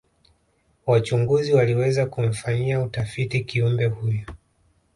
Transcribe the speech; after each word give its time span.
wachunguzi 0.85 1.53
waliweza 1.53 2.05
kumfanyia 2.05 2.81
utafiti 2.81 3.43
kiumbe 3.43 3.85
huyu 3.85 4.25